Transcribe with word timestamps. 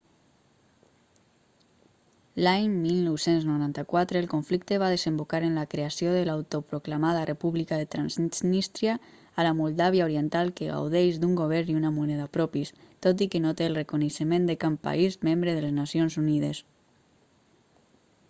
l'any 2.45 2.69
1994 2.85 4.19
el 4.21 4.29
conflicte 4.31 4.79
va 4.83 4.87
desembocar 4.93 5.41
en 5.49 5.59
la 5.61 5.65
creació 5.73 6.13
de 6.15 6.23
l'autoproclamada 6.29 7.27
república 7.31 7.79
de 7.81 7.87
transnístria 7.97 8.95
a 8.95 9.45
la 9.49 9.53
moldàvia 9.59 10.07
oriental 10.09 10.51
que 10.61 10.71
gaudeix 10.71 11.21
d'un 11.25 11.37
govern 11.43 11.71
i 11.75 11.79
una 11.83 11.95
moneda 12.01 12.27
propis 12.39 12.73
tot 13.09 13.25
i 13.27 13.31
que 13.35 13.43
no 13.47 13.53
té 13.61 13.71
el 13.73 13.79
reconeixement 13.83 14.49
de 14.51 14.57
cap 14.65 14.81
país 14.89 15.21
membre 15.31 15.57
de 15.61 15.63
les 15.69 15.79
nacions 15.83 16.19
unides 16.27 16.65